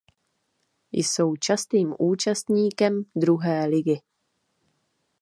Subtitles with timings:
[0.91, 3.99] Jsou častým účastníkem druhé ligy.